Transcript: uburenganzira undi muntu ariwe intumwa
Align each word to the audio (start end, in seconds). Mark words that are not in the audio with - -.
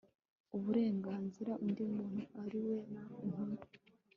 uburenganzira 0.55 1.51
undi 1.65 1.83
muntu 1.95 2.21
ariwe 2.43 2.75
intumwa 2.95 3.65